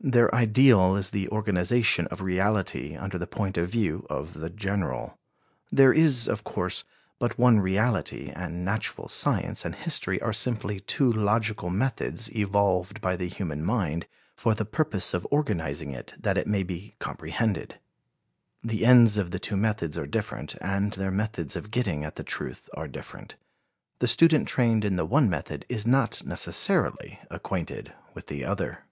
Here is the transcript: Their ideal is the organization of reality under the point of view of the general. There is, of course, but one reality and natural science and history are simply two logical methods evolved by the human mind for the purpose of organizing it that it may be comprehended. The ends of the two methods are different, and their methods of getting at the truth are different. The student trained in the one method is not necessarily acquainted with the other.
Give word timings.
Their 0.00 0.32
ideal 0.32 0.94
is 0.94 1.10
the 1.10 1.28
organization 1.30 2.06
of 2.06 2.22
reality 2.22 2.94
under 2.96 3.18
the 3.18 3.26
point 3.26 3.58
of 3.58 3.68
view 3.68 4.06
of 4.08 4.34
the 4.34 4.48
general. 4.48 5.18
There 5.72 5.92
is, 5.92 6.28
of 6.28 6.44
course, 6.44 6.84
but 7.18 7.36
one 7.36 7.58
reality 7.58 8.30
and 8.32 8.64
natural 8.64 9.08
science 9.08 9.64
and 9.64 9.74
history 9.74 10.22
are 10.22 10.32
simply 10.32 10.78
two 10.78 11.12
logical 11.12 11.68
methods 11.68 12.30
evolved 12.34 13.00
by 13.00 13.16
the 13.16 13.26
human 13.26 13.64
mind 13.64 14.06
for 14.36 14.54
the 14.54 14.64
purpose 14.64 15.14
of 15.14 15.26
organizing 15.32 15.90
it 15.90 16.14
that 16.16 16.36
it 16.38 16.46
may 16.46 16.62
be 16.62 16.94
comprehended. 17.00 17.80
The 18.62 18.86
ends 18.86 19.18
of 19.18 19.32
the 19.32 19.40
two 19.40 19.56
methods 19.56 19.98
are 19.98 20.06
different, 20.06 20.54
and 20.60 20.92
their 20.92 21.10
methods 21.10 21.56
of 21.56 21.72
getting 21.72 22.04
at 22.04 22.14
the 22.14 22.22
truth 22.24 22.70
are 22.74 22.86
different. 22.86 23.34
The 23.98 24.06
student 24.06 24.46
trained 24.46 24.84
in 24.84 24.94
the 24.94 25.04
one 25.04 25.28
method 25.28 25.66
is 25.68 25.88
not 25.88 26.24
necessarily 26.24 27.18
acquainted 27.32 27.92
with 28.14 28.28
the 28.28 28.44
other. 28.44 28.84